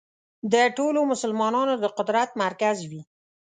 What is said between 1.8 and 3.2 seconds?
د قدرت مرکز وي.